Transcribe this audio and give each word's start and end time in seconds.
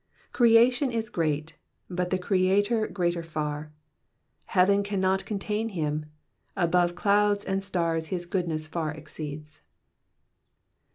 Creation 0.33 0.89
is 0.91 1.11
great, 1.11 1.57
but 1.87 2.09
the 2.09 2.17
Creator 2.17 2.87
greater 2.87 3.21
far. 3.21 3.71
Heaven 4.45 4.81
cannot 4.81 5.25
contain 5.25 5.69
him; 5.69 6.07
above 6.57 6.95
clouds 6.95 7.45
and 7.45 7.63
stars 7.63 8.07
his 8.07 8.25
goodness 8.25 8.65
far 8.65 8.89
exceeds. 8.89 9.61